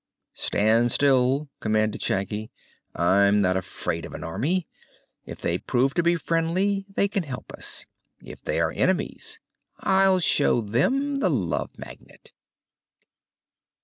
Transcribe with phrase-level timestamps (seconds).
[0.33, 2.49] "Stand still," commanded Shaggy.
[2.95, 4.65] "I'm not afraid of an army.
[5.27, 7.85] If they prove to be friendly, they can help us;
[8.19, 9.39] if they are enemies,
[9.81, 12.31] I'll show them the Love Magnet."